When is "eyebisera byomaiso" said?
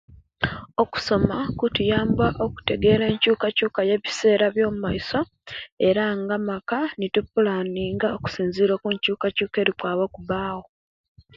3.83-5.19